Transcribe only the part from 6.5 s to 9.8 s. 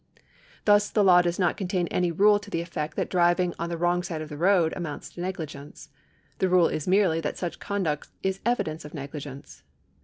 is merely that such conduct is evidence of negligence.